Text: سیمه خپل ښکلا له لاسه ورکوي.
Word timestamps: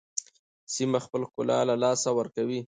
سیمه 0.73 0.99
خپل 1.05 1.21
ښکلا 1.29 1.59
له 1.69 1.75
لاسه 1.83 2.09
ورکوي. 2.17 2.59